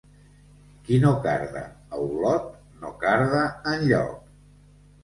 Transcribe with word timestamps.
Qui 0.87 0.97
no 1.03 1.11
carda 1.27 1.63
a 1.69 2.01
Olot, 2.07 2.49
no 2.83 2.95
carda 3.07 3.47
enlloc. 3.77 4.21